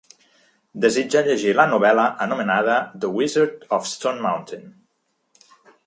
Desitja 0.85 1.21
llegir 1.27 1.51
la 1.59 1.65
novel·la 1.73 2.05
anomenada 2.27 2.79
The 3.05 3.13
Wizard 3.19 3.71
of 3.79 3.87
Stone 3.95 4.27
Mountain 4.29 4.69